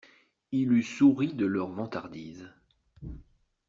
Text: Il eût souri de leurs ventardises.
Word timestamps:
Il 0.51 0.71
eût 0.73 0.81
souri 0.81 1.31
de 1.35 1.45
leurs 1.45 1.69
ventardises. 1.69 2.49